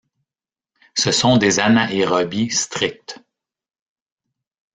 [0.95, 3.19] Ce sont des anaérobies strictes.